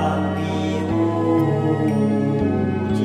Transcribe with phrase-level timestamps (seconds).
[0.00, 0.40] 藏的
[0.88, 0.94] 无
[2.94, 3.00] 尽。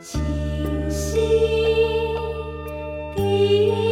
[0.00, 1.10] 清晰
[3.16, 3.91] 的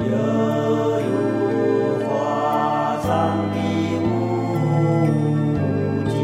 [0.00, 0.12] 犹
[1.00, 1.10] 如
[2.06, 3.06] 华藏
[3.50, 3.56] 的
[4.04, 4.06] 无
[6.08, 6.14] 尽。